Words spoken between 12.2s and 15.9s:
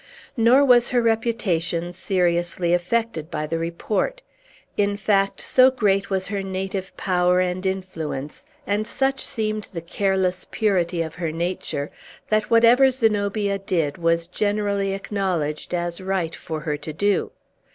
that whatever Zenobia did was generally acknowledged